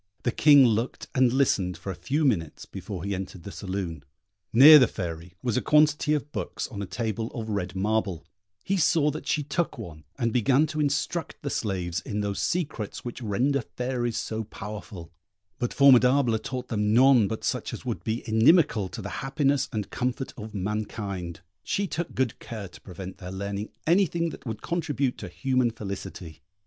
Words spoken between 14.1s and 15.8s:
so powerful; but